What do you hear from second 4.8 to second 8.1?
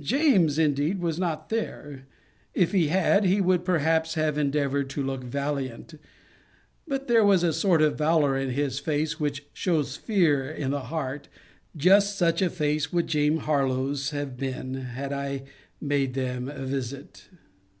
to look valiant. But there is a sort of